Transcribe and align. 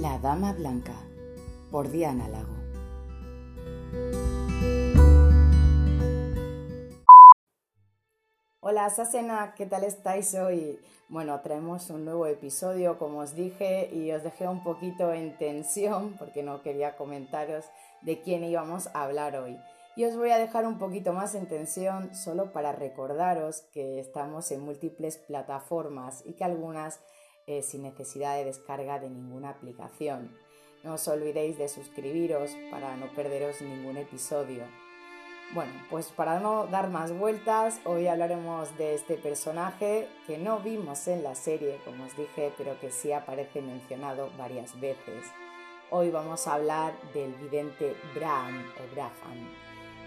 La 0.00 0.16
Dama 0.18 0.52
Blanca 0.52 0.94
por 1.72 1.90
Diana 1.90 2.28
Lago. 2.28 2.54
Hola 8.60 8.88
Sasena, 8.90 9.54
¿qué 9.56 9.66
tal 9.66 9.82
estáis 9.82 10.34
hoy? 10.34 10.78
Bueno, 11.08 11.40
traemos 11.40 11.90
un 11.90 12.04
nuevo 12.04 12.26
episodio, 12.26 12.96
como 12.96 13.18
os 13.18 13.34
dije, 13.34 13.90
y 13.92 14.12
os 14.12 14.22
dejé 14.22 14.46
un 14.46 14.62
poquito 14.62 15.12
en 15.12 15.36
tensión 15.36 16.14
porque 16.16 16.44
no 16.44 16.62
quería 16.62 16.96
comentaros 16.96 17.64
de 18.02 18.20
quién 18.20 18.44
íbamos 18.44 18.86
a 18.94 19.02
hablar 19.02 19.34
hoy. 19.34 19.58
Y 19.96 20.04
os 20.04 20.16
voy 20.16 20.30
a 20.30 20.38
dejar 20.38 20.64
un 20.64 20.78
poquito 20.78 21.12
más 21.12 21.34
en 21.34 21.48
tensión 21.48 22.14
solo 22.14 22.52
para 22.52 22.70
recordaros 22.70 23.62
que 23.72 23.98
estamos 23.98 24.52
en 24.52 24.60
múltiples 24.60 25.18
plataformas 25.18 26.22
y 26.24 26.34
que 26.34 26.44
algunas 26.44 27.00
eh, 27.48 27.62
sin 27.62 27.82
necesidad 27.82 28.36
de 28.36 28.44
descarga 28.44 29.00
de 29.00 29.08
ninguna 29.08 29.50
aplicación. 29.50 30.30
No 30.84 30.94
os 30.94 31.08
olvidéis 31.08 31.58
de 31.58 31.68
suscribiros 31.68 32.50
para 32.70 32.96
no 32.96 33.12
perderos 33.14 33.60
ningún 33.62 33.96
episodio. 33.96 34.62
Bueno, 35.54 35.72
pues 35.88 36.12
para 36.12 36.40
no 36.40 36.66
dar 36.66 36.90
más 36.90 37.10
vueltas, 37.10 37.80
hoy 37.86 38.06
hablaremos 38.06 38.76
de 38.76 38.94
este 38.94 39.16
personaje 39.16 40.06
que 40.26 40.36
no 40.36 40.60
vimos 40.60 41.08
en 41.08 41.22
la 41.22 41.34
serie, 41.34 41.80
como 41.86 42.04
os 42.04 42.14
dije, 42.18 42.52
pero 42.58 42.78
que 42.80 42.90
sí 42.90 43.12
aparece 43.12 43.62
mencionado 43.62 44.30
varias 44.36 44.78
veces. 44.78 45.24
Hoy 45.90 46.10
vamos 46.10 46.46
a 46.46 46.54
hablar 46.54 46.92
del 47.14 47.32
vidente 47.36 47.96
Bram 48.14 48.62
o 48.76 48.94
Braham. 48.94 49.48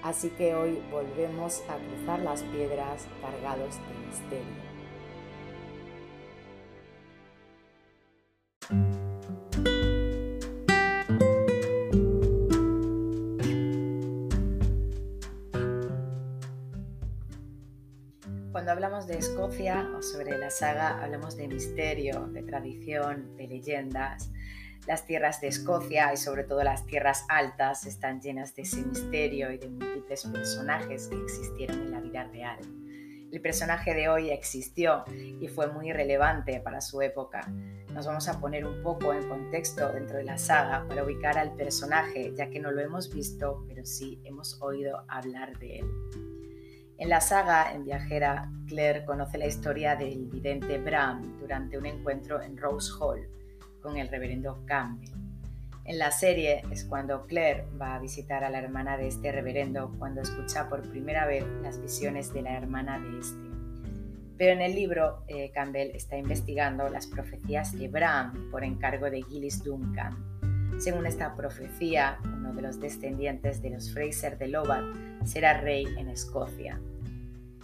Así 0.04 0.30
que 0.30 0.54
hoy 0.54 0.80
volvemos 0.92 1.64
a 1.68 1.78
cruzar 1.78 2.20
las 2.20 2.44
piedras 2.44 3.08
cargados 3.20 3.78
de 3.78 4.08
misterio. 4.08 4.71
Hablamos 18.84 19.06
de 19.06 19.20
Escocia 19.20 19.88
o 19.96 20.02
sobre 20.02 20.40
la 20.40 20.50
saga, 20.50 21.04
hablamos 21.04 21.38
de 21.38 21.48
misterio, 21.48 22.26
de 22.34 22.42
tradición, 22.42 23.38
de 23.38 23.48
leyendas. 23.48 24.32
Las 24.88 25.06
tierras 25.06 25.40
de 25.40 25.50
Escocia 25.50 26.12
y 26.12 26.18
sobre 26.18 26.46
todo 26.46 26.64
las 26.64 26.88
tierras 26.88 27.24
altas 27.30 27.86
están 27.86 28.22
llenas 28.22 28.56
de 28.56 28.64
ese 28.64 28.84
misterio 28.84 29.52
y 29.52 29.60
de 29.60 29.68
múltiples 29.68 30.26
personajes 30.26 31.10
que 31.10 31.16
existieron 31.22 31.80
en 31.80 31.92
la 31.92 32.00
vida 32.00 32.24
real. 32.24 32.58
El 33.32 33.40
personaje 33.40 33.94
de 33.94 34.10
hoy 34.10 34.32
existió 34.32 35.06
y 35.40 35.48
fue 35.48 35.68
muy 35.68 35.94
relevante 35.94 36.60
para 36.60 36.82
su 36.82 37.04
época. 37.04 37.42
Nos 37.94 38.08
vamos 38.08 38.28
a 38.30 38.40
poner 38.40 38.66
un 38.66 38.82
poco 38.82 39.14
en 39.14 39.30
contexto 39.30 39.92
dentro 39.92 40.18
de 40.18 40.24
la 40.24 40.40
saga 40.40 40.88
para 40.88 41.04
ubicar 41.04 41.38
al 41.38 41.54
personaje, 41.54 42.34
ya 42.36 42.50
que 42.50 42.60
no 42.60 42.72
lo 42.72 42.82
hemos 42.82 43.14
visto, 43.14 43.64
pero 43.68 43.86
sí 43.86 44.20
hemos 44.24 44.60
oído 44.60 45.04
hablar 45.08 45.60
de 45.60 45.82
él. 45.82 46.31
En 47.02 47.10
la 47.10 47.20
saga, 47.20 47.74
en 47.74 47.84
Viajera, 47.84 48.48
Claire 48.68 49.04
conoce 49.06 49.40
la 49.40 49.48
historia 49.48 49.96
del 49.96 50.28
vidente 50.28 50.78
Bram 50.78 51.40
durante 51.40 51.76
un 51.76 51.88
encuentro 51.88 52.40
en 52.40 52.56
Rose 52.56 52.92
Hall 53.00 53.28
con 53.82 53.98
el 53.98 54.08
reverendo 54.08 54.64
Campbell. 54.68 55.10
En 55.84 55.98
la 55.98 56.12
serie 56.12 56.62
es 56.70 56.86
cuando 56.86 57.26
Claire 57.26 57.66
va 57.82 57.96
a 57.96 58.00
visitar 58.00 58.44
a 58.44 58.52
la 58.52 58.60
hermana 58.60 58.98
de 58.98 59.08
este 59.08 59.32
reverendo 59.32 59.92
cuando 59.98 60.22
escucha 60.22 60.70
por 60.70 60.88
primera 60.92 61.26
vez 61.26 61.44
las 61.64 61.82
visiones 61.82 62.32
de 62.34 62.44
la 62.44 62.56
hermana 62.56 63.00
de 63.00 63.18
este. 63.18 63.50
Pero 64.38 64.52
en 64.52 64.62
el 64.62 64.76
libro, 64.76 65.24
eh, 65.28 65.50
Campbell 65.56 65.96
está 65.96 66.18
investigando 66.18 66.88
las 66.88 67.08
profecías 67.08 67.76
de 67.80 67.88
Bram 67.88 68.52
por 68.52 68.64
encargo 68.64 69.10
de 69.10 69.24
Gillis 69.24 69.64
Duncan. 69.64 70.24
Según 70.78 71.08
esta 71.08 71.36
profecía, 71.36 72.20
uno 72.26 72.54
de 72.54 72.62
los 72.62 72.80
descendientes 72.80 73.60
de 73.64 73.72
los 73.72 73.92
Fraser 73.92 74.38
de 74.38 74.50
Lovat 74.50 74.84
será 75.26 75.62
rey 75.62 75.88
en 75.98 76.08
Escocia. 76.08 76.80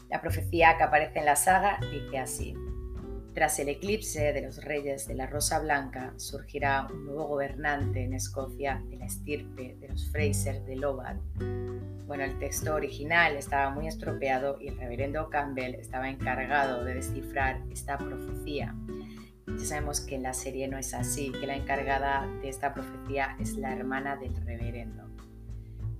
La 0.09 0.21
profecía 0.21 0.77
que 0.77 0.83
aparece 0.83 1.19
en 1.19 1.25
la 1.25 1.35
saga 1.35 1.79
dice 1.91 2.17
así. 2.17 2.55
Tras 3.33 3.59
el 3.59 3.69
eclipse 3.69 4.33
de 4.33 4.41
los 4.41 4.63
reyes 4.63 5.07
de 5.07 5.13
la 5.13 5.27
Rosa 5.27 5.59
Blanca, 5.59 6.13
surgirá 6.15 6.87
un 6.91 7.05
nuevo 7.05 7.27
gobernante 7.27 8.03
en 8.03 8.13
Escocia 8.13 8.81
de 8.89 8.97
la 8.97 9.05
estirpe 9.05 9.75
de 9.79 9.89
los 9.89 10.09
Fraser 10.09 10.63
de 10.63 10.75
Lovat. 10.77 11.17
Bueno, 12.07 12.23
el 12.23 12.39
texto 12.39 12.73
original 12.73 13.35
estaba 13.35 13.69
muy 13.69 13.87
estropeado 13.87 14.57
y 14.61 14.69
el 14.69 14.77
reverendo 14.79 15.29
Campbell 15.29 15.75
estaba 15.75 16.09
encargado 16.09 16.83
de 16.83 16.95
descifrar 16.95 17.61
esta 17.69 17.97
profecía. 17.97 18.73
Ya 19.45 19.65
sabemos 19.65 19.99
que 20.01 20.15
en 20.15 20.23
la 20.23 20.33
serie 20.33 20.67
no 20.67 20.77
es 20.77 20.93
así, 20.93 21.31
que 21.31 21.45
la 21.45 21.57
encargada 21.57 22.25
de 22.41 22.49
esta 22.49 22.73
profecía 22.73 23.35
es 23.39 23.55
la 23.57 23.73
hermana 23.73 24.15
del 24.15 24.35
reverendo. 24.37 25.16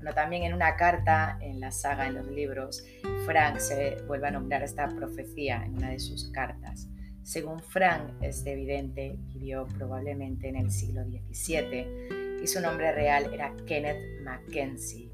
Bueno, 0.08 0.22
también 0.22 0.44
en 0.44 0.54
una 0.54 0.78
carta 0.78 1.38
en 1.42 1.60
la 1.60 1.70
saga, 1.70 2.08
en 2.08 2.14
los 2.14 2.28
libros, 2.28 2.82
Frank 3.26 3.58
se 3.58 3.98
vuelve 4.08 4.30
a 4.30 4.32
nombrar 4.32 4.64
esta 4.64 4.88
profecía 4.88 5.62
en 5.66 5.76
una 5.76 5.90
de 5.90 6.00
sus 6.00 6.32
cartas. 6.32 6.88
Según 7.24 7.60
Frank, 7.60 8.14
este 8.22 8.54
evidente 8.54 9.18
vivió 9.34 9.68
probablemente 9.68 10.48
en 10.48 10.56
el 10.56 10.72
siglo 10.72 11.04
XVII 11.04 12.40
y 12.42 12.48
su 12.48 12.62
nombre 12.62 12.94
real 12.94 13.34
era 13.34 13.54
Kenneth 13.66 14.22
Mackenzie. 14.24 15.12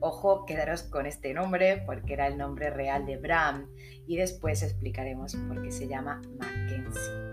Ojo, 0.00 0.46
quedaros 0.46 0.84
con 0.84 1.04
este 1.04 1.34
nombre 1.34 1.82
porque 1.84 2.14
era 2.14 2.26
el 2.26 2.38
nombre 2.38 2.70
real 2.70 3.04
de 3.04 3.18
Bram 3.18 3.68
y 4.06 4.16
después 4.16 4.62
explicaremos 4.62 5.36
por 5.46 5.60
qué 5.60 5.70
se 5.70 5.88
llama 5.88 6.22
Mackenzie. 6.38 7.31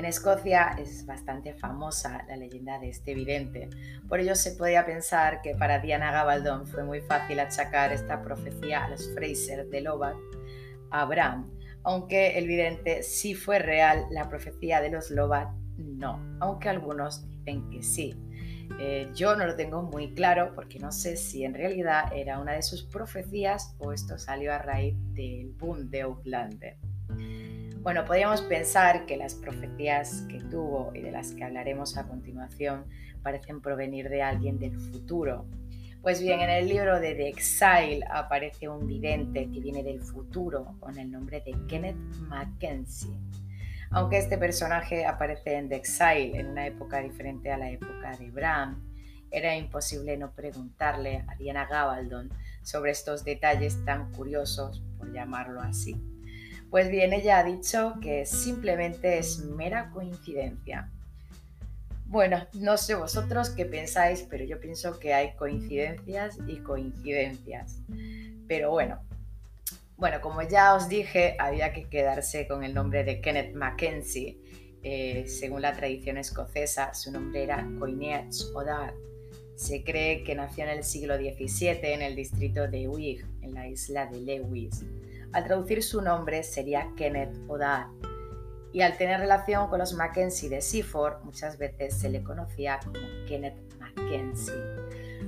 En 0.00 0.06
Escocia 0.06 0.76
es 0.78 1.04
bastante 1.04 1.52
famosa 1.52 2.24
la 2.26 2.34
leyenda 2.34 2.78
de 2.78 2.88
este 2.88 3.12
vidente, 3.12 3.68
por 4.08 4.18
ello 4.18 4.34
se 4.34 4.52
podía 4.52 4.86
pensar 4.86 5.42
que 5.42 5.54
para 5.54 5.78
Diana 5.78 6.10
Gabaldon 6.10 6.66
fue 6.66 6.84
muy 6.84 7.02
fácil 7.02 7.38
achacar 7.38 7.92
esta 7.92 8.22
profecía 8.22 8.82
a 8.82 8.88
los 8.88 9.12
Fraser 9.12 9.68
de 9.68 9.82
Lovat 9.82 10.16
a 10.90 11.04
Bram, 11.04 11.50
aunque 11.82 12.38
el 12.38 12.46
vidente 12.46 13.02
sí 13.02 13.34
fue 13.34 13.58
real, 13.58 14.06
la 14.10 14.26
profecía 14.30 14.80
de 14.80 14.88
los 14.88 15.10
Lovat 15.10 15.50
no, 15.76 16.18
aunque 16.40 16.70
algunos 16.70 17.28
dicen 17.28 17.68
que 17.68 17.82
sí. 17.82 18.14
Eh, 18.78 19.10
yo 19.14 19.36
no 19.36 19.44
lo 19.44 19.54
tengo 19.54 19.82
muy 19.82 20.14
claro 20.14 20.54
porque 20.54 20.78
no 20.78 20.92
sé 20.92 21.18
si 21.18 21.44
en 21.44 21.52
realidad 21.52 22.10
era 22.14 22.38
una 22.38 22.52
de 22.52 22.62
sus 22.62 22.84
profecías 22.84 23.76
o 23.76 23.92
esto 23.92 24.16
salió 24.16 24.54
a 24.54 24.58
raíz 24.60 24.96
del 25.12 25.50
boom 25.58 25.90
de 25.90 26.00
Outlander. 26.00 26.78
Bueno, 27.82 28.04
podríamos 28.04 28.42
pensar 28.42 29.06
que 29.06 29.16
las 29.16 29.34
profecías 29.34 30.26
que 30.28 30.38
tuvo 30.38 30.92
y 30.94 31.00
de 31.00 31.10
las 31.10 31.32
que 31.32 31.44
hablaremos 31.44 31.96
a 31.96 32.06
continuación 32.06 32.84
parecen 33.22 33.62
provenir 33.62 34.10
de 34.10 34.22
alguien 34.22 34.58
del 34.58 34.78
futuro. 34.78 35.46
Pues 36.02 36.20
bien, 36.20 36.40
en 36.40 36.50
el 36.50 36.68
libro 36.68 37.00
de 37.00 37.14
The 37.14 37.28
Exile 37.28 38.00
aparece 38.10 38.68
un 38.68 38.86
vidente 38.86 39.48
que 39.50 39.60
viene 39.60 39.82
del 39.82 40.02
futuro 40.02 40.76
con 40.78 40.98
el 40.98 41.10
nombre 41.10 41.40
de 41.40 41.54
Kenneth 41.68 41.96
Mackenzie. 42.28 43.16
Aunque 43.90 44.18
este 44.18 44.36
personaje 44.36 45.06
aparece 45.06 45.54
en 45.54 45.70
The 45.70 45.76
Exile 45.76 46.38
en 46.38 46.48
una 46.48 46.66
época 46.66 47.00
diferente 47.00 47.50
a 47.50 47.56
la 47.56 47.70
época 47.70 48.14
de 48.18 48.30
Bram, 48.30 48.90
era 49.30 49.56
imposible 49.56 50.18
no 50.18 50.32
preguntarle 50.32 51.24
a 51.26 51.34
Diana 51.36 51.64
Gabaldon 51.64 52.28
sobre 52.62 52.90
estos 52.90 53.24
detalles 53.24 53.82
tan 53.86 54.12
curiosos, 54.12 54.82
por 54.98 55.10
llamarlo 55.14 55.62
así. 55.62 56.09
Pues 56.70 56.88
bien, 56.88 57.12
ella 57.12 57.40
ha 57.40 57.44
dicho 57.44 57.94
que 58.00 58.24
simplemente 58.24 59.18
es 59.18 59.40
mera 59.40 59.90
coincidencia. 59.90 60.88
Bueno, 62.06 62.46
no 62.54 62.76
sé 62.76 62.94
vosotros 62.94 63.50
qué 63.50 63.66
pensáis, 63.66 64.26
pero 64.28 64.44
yo 64.44 64.60
pienso 64.60 64.98
que 65.00 65.12
hay 65.12 65.34
coincidencias 65.34 66.38
y 66.46 66.58
coincidencias. 66.58 67.78
Pero 68.46 68.70
bueno, 68.70 69.00
bueno, 69.96 70.20
como 70.20 70.42
ya 70.42 70.74
os 70.74 70.88
dije, 70.88 71.36
había 71.38 71.72
que 71.72 71.88
quedarse 71.88 72.46
con 72.46 72.64
el 72.64 72.72
nombre 72.72 73.04
de 73.04 73.20
Kenneth 73.20 73.54
Mackenzie. 73.54 74.38
Eh, 74.82 75.24
según 75.26 75.62
la 75.62 75.74
tradición 75.74 76.18
escocesa, 76.18 76.94
su 76.94 77.12
nombre 77.12 77.42
era 77.42 77.68
Coineach 77.78 78.34
O'Dar. 78.54 78.94
Se 79.56 79.84
cree 79.84 80.24
que 80.24 80.34
nació 80.34 80.64
en 80.64 80.70
el 80.70 80.84
siglo 80.84 81.16
XVII 81.16 81.80
en 81.82 82.02
el 82.02 82.16
distrito 82.16 82.66
de 82.66 82.88
Uig, 82.88 83.26
en 83.42 83.54
la 83.54 83.68
isla 83.68 84.06
de 84.06 84.20
Lewis. 84.20 84.84
Al 85.32 85.44
traducir 85.44 85.82
su 85.82 86.00
nombre 86.00 86.42
sería 86.42 86.90
Kenneth 86.96 87.36
O'Dar. 87.48 87.86
Y 88.72 88.82
al 88.82 88.96
tener 88.96 89.20
relación 89.20 89.68
con 89.68 89.78
los 89.78 89.94
Mackenzie 89.94 90.48
de 90.48 90.60
Seaford, 90.60 91.24
muchas 91.24 91.58
veces 91.58 91.98
se 91.98 92.08
le 92.08 92.22
conocía 92.22 92.80
como 92.84 92.98
Kenneth 93.26 93.58
Mackenzie. 93.78 94.54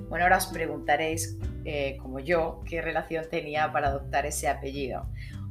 Bueno, 0.08 0.25
ahora 0.25 0.38
os 0.38 0.46
preguntaréis, 0.46 1.38
eh, 1.64 1.96
como 2.00 2.20
yo, 2.20 2.62
qué 2.69 2.82
relación 2.82 3.25
tenía 3.31 3.72
para 3.72 3.88
adoptar 3.88 4.26
ese 4.26 4.49
apellido. 4.49 5.06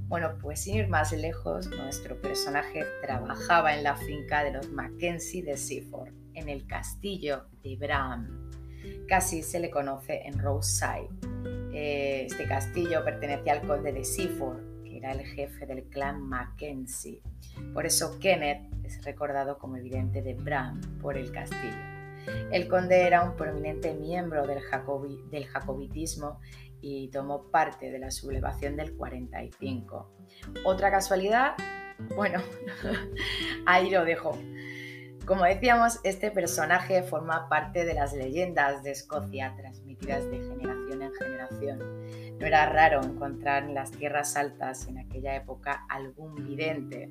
Bueno, 0.08 0.38
pues 0.42 0.62
sin 0.62 0.76
ir 0.76 0.88
más 0.90 1.14
lejos, 1.14 1.68
nuestro 1.68 2.20
personaje 2.20 2.84
trabajaba 3.02 3.74
en 3.74 3.84
la 3.84 3.96
finca 3.96 4.44
de 4.44 4.52
los 4.52 4.70
Mackenzie 4.70 5.44
de 5.44 5.56
Seaford, 5.56 6.12
en 6.34 6.50
el 6.50 6.68
castillo 6.68 7.46
de 7.64 7.78
Bram. 7.78 8.52
Casi 9.08 9.42
se 9.42 9.60
le 9.60 9.70
conoce 9.70 10.22
en 10.26 10.38
Roadside. 10.38 11.10
Eh, 11.74 12.26
este 12.26 12.48
castillo 12.48 13.04
pertenecía 13.04 13.54
al 13.54 13.68
conde 13.68 13.94
de 13.94 14.04
Seaford, 14.04 14.84
que 14.84 14.98
era 14.98 15.12
el 15.12 15.26
jefe 15.26 15.66
del 15.66 15.84
clan 15.86 16.22
Mackenzie. 16.22 17.22
Por 17.74 17.86
eso 17.86 18.20
Kenneth 18.20 18.68
es 18.84 19.04
recordado 19.06 19.58
como 19.58 19.78
el 19.78 19.84
vidente 19.84 20.22
de 20.22 20.34
Bran 20.34 20.82
por 21.02 21.18
el 21.18 21.32
castillo. 21.32 21.92
El 22.52 22.68
conde 22.68 23.08
era 23.08 23.24
un 23.24 23.36
prominente 23.36 23.94
miembro 23.94 24.46
del, 24.46 24.60
jacobitismo 24.62 26.40
y 26.82 27.10
tomó 27.10 27.50
parte 27.50 27.90
de 27.90 28.00
la 28.00 28.12
sublevación 28.12 28.76
del 28.76 28.96
45. 28.96 30.12
¿Otra 30.66 30.92
casualidad? 30.92 31.56
Bueno, 32.16 32.42
ahí 33.66 33.90
lo 33.90 34.06
dejo. 34.06 34.38
Como 35.26 35.46
decíamos, 35.46 36.00
este 36.04 36.32
personaje 36.32 37.04
forma 37.04 37.48
parte 37.48 37.86
de 37.86 37.94
las 37.94 38.14
leyendas 38.14 38.84
de 38.84 38.92
Escocia 38.92 39.56
transmitidas 39.56 40.30
de 40.30 40.40
generación 40.40 40.71
No 41.50 42.46
era 42.46 42.68
raro 42.68 43.02
encontrar 43.04 43.64
en 43.64 43.74
las 43.76 43.92
tierras 43.92 44.36
altas 44.36 44.88
en 44.88 44.98
aquella 44.98 45.36
época 45.36 45.86
algún 45.90 46.34
vidente, 46.36 47.10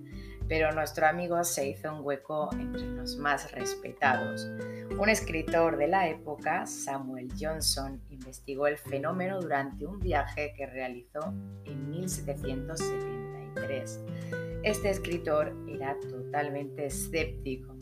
pero 0.48 0.72
nuestro 0.72 1.06
amigo 1.06 1.42
se 1.44 1.68
hizo 1.68 1.94
un 1.94 2.04
hueco 2.04 2.50
entre 2.52 2.82
los 2.82 3.16
más 3.16 3.52
respetados. 3.52 4.50
Un 4.98 5.08
escritor 5.08 5.76
de 5.76 5.86
la 5.86 6.08
época, 6.08 6.66
Samuel 6.66 7.28
Johnson, 7.38 8.02
investigó 8.10 8.66
el 8.66 8.76
fenómeno 8.76 9.40
durante 9.40 9.86
un 9.86 10.00
viaje 10.00 10.52
que 10.56 10.66
realizó 10.66 11.32
en 11.64 11.90
1773. 11.90 14.00
Este 14.62 14.90
escritor 14.90 15.56
era 15.68 15.96
totalmente 16.00 16.86
escéptico 16.86 17.76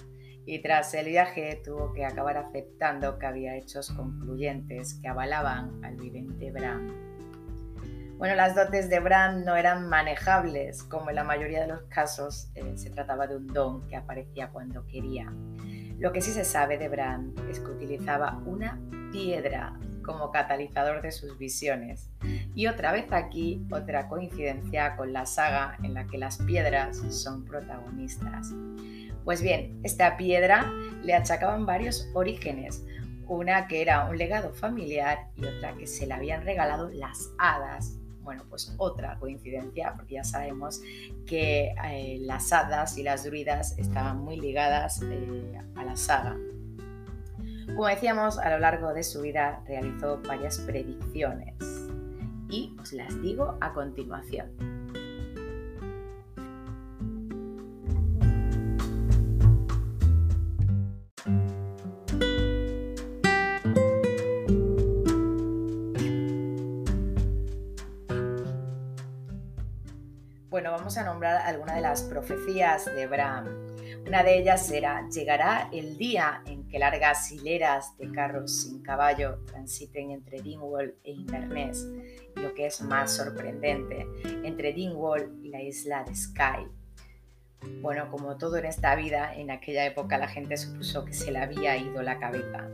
y 0.48 0.60
tras 0.60 0.94
el 0.94 1.08
viaje 1.08 1.60
tuvo 1.62 1.92
que 1.92 2.06
acabar 2.06 2.38
aceptando 2.38 3.18
que 3.18 3.26
había 3.26 3.54
hechos 3.56 3.90
concluyentes 3.90 4.94
que 4.94 5.06
avalaban 5.06 5.84
al 5.84 5.96
vidente 5.96 6.50
Bram. 6.50 6.90
Bueno, 8.16 8.34
las 8.34 8.54
dotes 8.54 8.88
de 8.88 8.98
Bram 8.98 9.44
no 9.44 9.56
eran 9.56 9.90
manejables, 9.90 10.82
como 10.84 11.10
en 11.10 11.16
la 11.16 11.24
mayoría 11.24 11.60
de 11.60 11.66
los 11.66 11.82
casos 11.90 12.50
eh, 12.54 12.78
se 12.78 12.88
trataba 12.88 13.26
de 13.26 13.36
un 13.36 13.46
don 13.46 13.86
que 13.88 13.96
aparecía 13.96 14.48
cuando 14.48 14.86
quería. 14.86 15.30
Lo 15.98 16.12
que 16.12 16.22
sí 16.22 16.30
se 16.30 16.46
sabe 16.46 16.78
de 16.78 16.88
Bram 16.88 17.34
es 17.50 17.60
que 17.60 17.70
utilizaba 17.70 18.40
una 18.46 18.80
piedra 19.12 19.78
como 20.02 20.32
catalizador 20.32 21.02
de 21.02 21.12
sus 21.12 21.36
visiones. 21.36 22.08
Y 22.54 22.68
otra 22.68 22.92
vez 22.92 23.12
aquí, 23.12 23.66
otra 23.70 24.08
coincidencia 24.08 24.96
con 24.96 25.12
la 25.12 25.26
saga 25.26 25.76
en 25.82 25.92
la 25.92 26.06
que 26.06 26.16
las 26.16 26.38
piedras 26.38 26.96
son 27.10 27.44
protagonistas. 27.44 28.54
Pues 29.28 29.42
bien, 29.42 29.78
esta 29.82 30.16
piedra 30.16 30.72
le 31.02 31.12
achacaban 31.12 31.66
varios 31.66 32.08
orígenes, 32.14 32.82
una 33.26 33.68
que 33.68 33.82
era 33.82 34.08
un 34.08 34.16
legado 34.16 34.54
familiar 34.54 35.28
y 35.36 35.44
otra 35.44 35.76
que 35.76 35.86
se 35.86 36.06
le 36.06 36.14
habían 36.14 36.46
regalado 36.46 36.88
las 36.88 37.30
hadas. 37.36 37.98
Bueno, 38.22 38.46
pues 38.48 38.74
otra 38.78 39.18
coincidencia, 39.18 39.92
porque 39.94 40.14
ya 40.14 40.24
sabemos 40.24 40.80
que 41.26 41.74
eh, 41.90 42.16
las 42.22 42.54
hadas 42.54 42.96
y 42.96 43.02
las 43.02 43.24
druidas 43.24 43.78
estaban 43.78 44.16
muy 44.24 44.38
ligadas 44.38 45.02
eh, 45.02 45.60
a 45.76 45.84
la 45.84 45.94
saga. 45.94 46.34
Como 47.66 47.86
decíamos, 47.86 48.38
a 48.38 48.48
lo 48.48 48.60
largo 48.60 48.94
de 48.94 49.02
su 49.02 49.20
vida 49.20 49.62
realizó 49.66 50.22
varias 50.26 50.56
predicciones 50.60 51.54
y 52.48 52.74
os 52.80 52.94
las 52.94 53.20
digo 53.20 53.58
a 53.60 53.74
continuación. 53.74 54.77
Bueno, 70.58 70.72
vamos 70.72 70.98
a 70.98 71.04
nombrar 71.04 71.36
algunas 71.46 71.76
de 71.76 71.82
las 71.82 72.02
profecías 72.02 72.84
de 72.86 73.06
Bram. 73.06 73.46
Una 74.04 74.24
de 74.24 74.38
ellas 74.38 74.68
era, 74.72 75.08
llegará 75.08 75.68
el 75.72 75.96
día 75.96 76.42
en 76.46 76.66
que 76.66 76.80
largas 76.80 77.30
hileras 77.30 77.96
de 77.96 78.10
carros 78.10 78.62
sin 78.62 78.82
caballo 78.82 79.38
transiten 79.46 80.10
entre 80.10 80.42
Dingwall 80.42 80.96
e 81.04 81.12
Inverness, 81.12 81.86
y 82.34 82.40
lo 82.40 82.54
que 82.54 82.66
es 82.66 82.80
más 82.80 83.12
sorprendente, 83.12 84.04
entre 84.42 84.72
Dingwall 84.72 85.38
y 85.44 85.50
la 85.50 85.62
isla 85.62 86.02
de 86.02 86.16
Skye. 86.16 86.66
Bueno, 87.80 88.10
como 88.10 88.36
todo 88.36 88.56
en 88.56 88.64
esta 88.64 88.96
vida, 88.96 89.36
en 89.36 89.52
aquella 89.52 89.86
época 89.86 90.18
la 90.18 90.26
gente 90.26 90.56
supuso 90.56 91.04
que 91.04 91.12
se 91.12 91.30
le 91.30 91.38
había 91.38 91.76
ido 91.76 92.02
la 92.02 92.18
cabeza. 92.18 92.68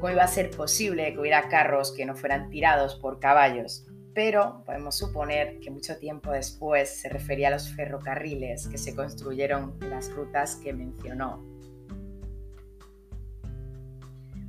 ¿Cómo 0.00 0.12
iba 0.12 0.24
a 0.24 0.26
ser 0.26 0.50
posible 0.50 1.12
que 1.12 1.20
hubiera 1.20 1.48
carros 1.48 1.92
que 1.92 2.04
no 2.04 2.16
fueran 2.16 2.50
tirados 2.50 2.96
por 2.96 3.20
caballos? 3.20 3.86
Pero 4.14 4.62
podemos 4.64 4.96
suponer 4.96 5.58
que 5.60 5.70
mucho 5.70 5.96
tiempo 5.96 6.30
después 6.32 7.00
se 7.00 7.08
refería 7.08 7.48
a 7.48 7.52
los 7.52 7.72
ferrocarriles 7.74 8.68
que 8.68 8.78
se 8.78 8.94
construyeron 8.94 9.76
en 9.80 9.90
las 9.90 10.12
rutas 10.12 10.56
que 10.56 10.72
mencionó. 10.72 11.42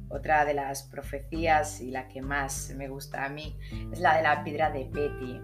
Otra 0.09 0.45
de 0.45 0.53
las 0.53 0.83
profecías 0.83 1.81
y 1.81 1.89
la 1.89 2.07
que 2.07 2.21
más 2.21 2.71
me 2.75 2.87
gusta 2.87 3.25
a 3.25 3.29
mí 3.29 3.57
es 3.91 3.99
la 3.99 4.17
de 4.17 4.23
la 4.23 4.43
piedra 4.43 4.69
de 4.69 4.85
Petty. 4.85 5.41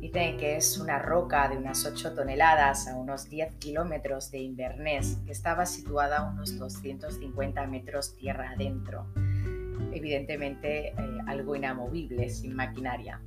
Dicen 0.00 0.38
que 0.38 0.56
es 0.56 0.78
una 0.78 0.98
roca 0.98 1.48
de 1.48 1.56
unas 1.58 1.84
8 1.84 2.14
toneladas 2.14 2.86
a 2.86 2.96
unos 2.96 3.28
10 3.28 3.56
kilómetros 3.56 4.30
de 4.30 4.38
Inverness, 4.38 5.18
que 5.26 5.32
estaba 5.32 5.66
situada 5.66 6.18
a 6.18 6.30
unos 6.30 6.58
250 6.58 7.66
metros 7.66 8.16
tierra 8.16 8.52
adentro. 8.52 9.06
Evidentemente 9.92 10.88
eh, 10.88 10.94
algo 11.26 11.56
inamovible, 11.56 12.30
sin 12.30 12.54
maquinaria. 12.54 13.20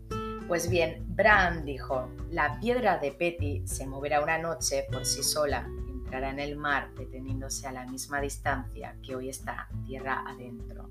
Pues 0.50 0.68
bien, 0.68 1.06
Bran 1.10 1.64
dijo, 1.64 2.10
la 2.32 2.60
piedra 2.60 2.98
de 2.98 3.12
Petty 3.12 3.62
se 3.68 3.86
moverá 3.86 4.24
una 4.24 4.40
noche 4.40 4.88
por 4.92 5.06
sí 5.06 5.22
sola, 5.22 5.70
entrará 5.88 6.32
en 6.32 6.40
el 6.40 6.56
mar 6.56 6.90
deteniéndose 6.98 7.68
a 7.68 7.72
la 7.72 7.86
misma 7.86 8.20
distancia 8.20 8.96
que 9.06 9.16
hoy 9.16 9.30
está 9.30 9.68
tierra 9.86 10.24
adentro. 10.26 10.90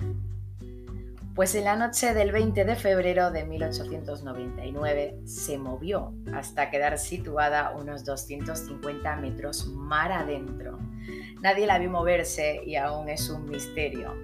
Pues 1.35 1.57
en 1.57 1.65
la 1.65 1.75
noche 1.75 2.15
del 2.15 2.31
20 2.31 2.65
de 2.65 2.77
febrero 2.77 3.33
de 3.33 3.47
1899 3.47 5.23
se 5.25 5.59
movió 5.59 6.15
hasta 6.33 6.71
quedar 6.71 6.97
situada 6.97 7.73
unos 7.73 8.05
250 8.05 9.17
metros 9.17 9.67
mar 9.67 10.13
adentro. 10.13 10.79
Nadie 11.43 11.67
la 11.67 11.81
vio 11.81 11.91
moverse 11.91 12.63
y 12.65 12.77
aún 12.77 13.09
es 13.09 13.29
un 13.29 13.51
misterio. 13.51 14.15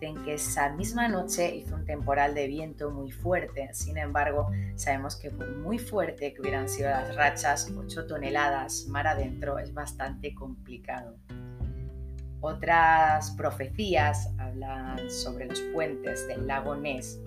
Dicen 0.00 0.22
que 0.24 0.34
esa 0.34 0.70
misma 0.74 1.08
noche 1.08 1.56
hizo 1.56 1.74
un 1.74 1.84
temporal 1.84 2.32
de 2.32 2.46
viento 2.46 2.92
muy 2.92 3.10
fuerte, 3.10 3.68
sin 3.72 3.98
embargo, 3.98 4.48
sabemos 4.76 5.16
que 5.16 5.28
por 5.28 5.56
muy 5.56 5.80
fuerte 5.80 6.32
que 6.32 6.40
hubieran 6.40 6.68
sido 6.68 6.90
las 6.90 7.16
rachas, 7.16 7.68
8 7.76 8.06
toneladas 8.06 8.86
mar 8.86 9.08
adentro 9.08 9.58
es 9.58 9.74
bastante 9.74 10.36
complicado. 10.36 11.16
Otras 12.40 13.32
profecías 13.32 14.32
hablan 14.38 15.10
sobre 15.10 15.46
los 15.46 15.60
puentes 15.74 16.28
del 16.28 16.46
lago 16.46 16.76
Ness. 16.76 17.20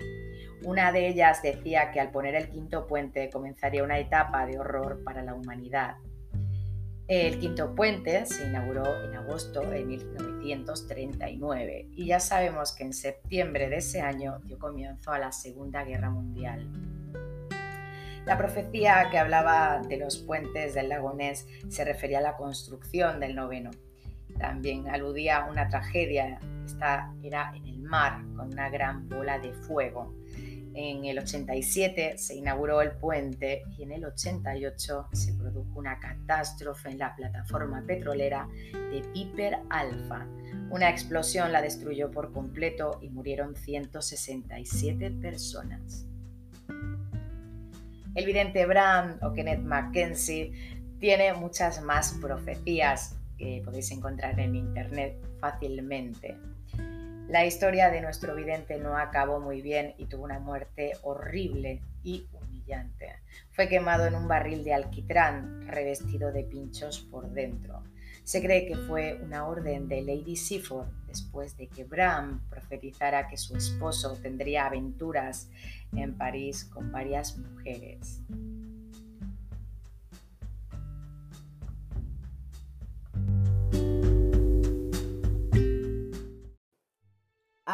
Una 0.64 0.92
de 0.92 1.08
ellas 1.08 1.42
decía 1.42 1.90
que 1.90 2.00
al 2.00 2.10
poner 2.10 2.34
el 2.34 2.48
quinto 2.48 2.86
puente 2.86 3.28
comenzaría 3.28 3.84
una 3.84 3.98
etapa 3.98 4.46
de 4.46 4.58
horror 4.58 5.04
para 5.04 5.22
la 5.22 5.34
humanidad. 5.34 5.96
El 7.14 7.38
quinto 7.38 7.74
puente 7.74 8.24
se 8.24 8.46
inauguró 8.46 9.04
en 9.04 9.14
agosto 9.14 9.60
de 9.60 9.84
1939 9.84 11.90
y 11.94 12.06
ya 12.06 12.18
sabemos 12.18 12.72
que 12.72 12.84
en 12.84 12.94
septiembre 12.94 13.68
de 13.68 13.76
ese 13.76 14.00
año 14.00 14.38
dio 14.46 14.58
comienzo 14.58 15.12
a 15.12 15.18
la 15.18 15.30
Segunda 15.30 15.84
Guerra 15.84 16.08
Mundial. 16.08 16.66
La 18.24 18.38
profecía 18.38 19.10
que 19.10 19.18
hablaba 19.18 19.82
de 19.86 19.98
los 19.98 20.20
puentes 20.20 20.72
del 20.72 20.88
lago 20.88 21.12
Ness 21.12 21.46
se 21.68 21.84
refería 21.84 22.20
a 22.20 22.22
la 22.22 22.38
construcción 22.38 23.20
del 23.20 23.34
noveno. 23.34 23.72
También 24.38 24.88
aludía 24.88 25.40
a 25.40 25.50
una 25.50 25.68
tragedia, 25.68 26.40
esta 26.64 27.12
era 27.22 27.52
en 27.54 27.66
el 27.66 27.80
mar 27.80 28.22
con 28.34 28.54
una 28.54 28.70
gran 28.70 29.06
bola 29.10 29.38
de 29.38 29.52
fuego 29.52 30.14
en 30.74 31.04
el 31.04 31.18
87 31.18 32.16
se 32.16 32.34
inauguró 32.34 32.80
el 32.80 32.92
puente 32.92 33.62
y 33.76 33.82
en 33.82 33.92
el 33.92 34.04
88 34.04 35.08
se 35.12 35.34
produjo 35.34 35.78
una 35.78 35.98
catástrofe 35.98 36.90
en 36.90 36.98
la 36.98 37.14
plataforma 37.14 37.82
petrolera 37.86 38.48
de 38.72 39.02
Piper 39.12 39.58
Alpha. 39.70 40.26
Una 40.70 40.88
explosión 40.88 41.52
la 41.52 41.60
destruyó 41.60 42.10
por 42.10 42.32
completo 42.32 42.98
y 43.02 43.10
murieron 43.10 43.54
167 43.54 45.10
personas. 45.20 46.06
El 48.14 48.26
vidente 48.26 48.66
Bram 48.66 49.18
o 49.22 49.32
Kenneth 49.32 49.62
Mackenzie 49.62 50.52
tiene 50.98 51.32
muchas 51.34 51.82
más 51.82 52.12
profecías 52.20 53.16
que 53.38 53.62
podéis 53.64 53.90
encontrar 53.90 54.38
en 54.38 54.54
internet 54.54 55.16
fácilmente. 55.40 56.36
La 57.28 57.46
historia 57.46 57.90
de 57.90 58.00
nuestro 58.00 58.34
vidente 58.34 58.78
no 58.78 58.96
acabó 58.96 59.40
muy 59.40 59.62
bien 59.62 59.94
y 59.96 60.06
tuvo 60.06 60.24
una 60.24 60.38
muerte 60.38 60.92
horrible 61.02 61.80
y 62.02 62.26
humillante. 62.32 63.16
Fue 63.52 63.68
quemado 63.68 64.06
en 64.06 64.14
un 64.14 64.28
barril 64.28 64.64
de 64.64 64.74
alquitrán 64.74 65.66
revestido 65.66 66.32
de 66.32 66.44
pinchos 66.44 67.00
por 67.00 67.30
dentro. 67.30 67.82
Se 68.24 68.42
cree 68.42 68.66
que 68.66 68.76
fue 68.76 69.18
una 69.22 69.46
orden 69.46 69.88
de 69.88 70.02
Lady 70.02 70.36
Seaford 70.36 70.88
después 71.06 71.56
de 71.56 71.68
que 71.68 71.84
Bram 71.84 72.40
profetizara 72.48 73.28
que 73.28 73.36
su 73.36 73.56
esposo 73.56 74.16
tendría 74.22 74.66
aventuras 74.66 75.48
en 75.96 76.16
París 76.16 76.64
con 76.64 76.92
varias 76.92 77.36
mujeres. 77.36 78.20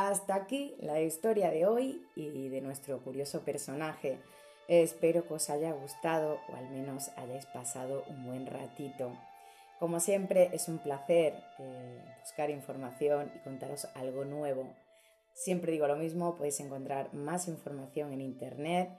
Hasta 0.01 0.37
aquí 0.37 0.77
la 0.79 1.01
historia 1.01 1.51
de 1.51 1.67
hoy 1.67 2.07
y 2.15 2.49
de 2.51 2.61
nuestro 2.61 3.01
curioso 3.01 3.41
personaje. 3.41 4.21
Espero 4.69 5.27
que 5.27 5.35
os 5.35 5.51
haya 5.51 5.73
gustado 5.73 6.39
o 6.49 6.55
al 6.55 6.71
menos 6.71 7.11
hayáis 7.17 7.47
pasado 7.47 8.05
un 8.07 8.25
buen 8.25 8.47
ratito. 8.47 9.11
Como 9.81 9.99
siempre 9.99 10.51
es 10.53 10.69
un 10.69 10.79
placer 10.79 11.35
eh, 11.59 12.05
buscar 12.21 12.49
información 12.51 13.33
y 13.35 13.41
contaros 13.41 13.89
algo 13.97 14.25
nuevo. 14.25 14.73
Siempre 15.35 15.73
digo 15.73 15.89
lo 15.89 15.97
mismo, 15.97 16.37
podéis 16.37 16.61
encontrar 16.61 17.13
más 17.13 17.49
información 17.49 18.13
en 18.13 18.21
internet 18.21 18.91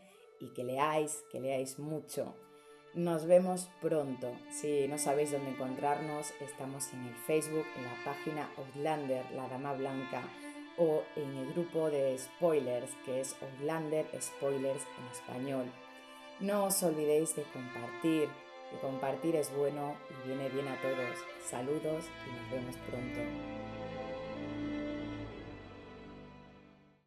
y 0.41 0.53
que 0.53 0.65
leáis, 0.65 1.23
que 1.31 1.39
leáis 1.39 1.79
mucho. 1.79 2.35
Nos 2.93 3.25
vemos 3.25 3.69
pronto. 3.81 4.33
Si 4.51 4.85
no 4.89 4.97
sabéis 4.97 5.31
dónde 5.31 5.51
encontrarnos, 5.51 6.33
estamos 6.41 6.91
en 6.91 7.05
el 7.05 7.15
Facebook, 7.25 7.65
en 7.77 7.85
la 7.85 8.03
página 8.03 8.49
Outlander, 8.57 9.31
la 9.31 9.47
Dama 9.47 9.73
Blanca, 9.73 10.23
o 10.79 11.03
en 11.15 11.35
el 11.37 11.53
grupo 11.53 11.89
de 11.89 12.17
spoilers, 12.17 12.89
que 13.05 13.21
es 13.21 13.35
Outlander 13.41 14.05
Spoilers 14.19 14.83
en 14.97 15.07
español. 15.11 15.65
No 16.39 16.65
os 16.65 16.81
olvidéis 16.83 17.35
de 17.35 17.43
compartir, 17.43 18.29
que 18.71 18.77
compartir 18.81 19.35
es 19.35 19.53
bueno 19.55 19.95
y 20.09 20.27
viene 20.27 20.49
bien 20.49 20.67
a 20.67 20.81
todos. 20.81 21.17
Saludos 21.45 22.05
y 22.25 22.31
nos 22.31 22.51
vemos 22.51 22.75
pronto. 22.89 23.68